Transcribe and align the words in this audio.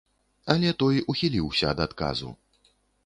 Але 0.53 0.71
той 0.79 0.97
ухіліўся 1.13 1.69
ад 1.75 1.85
адказу. 1.87 2.29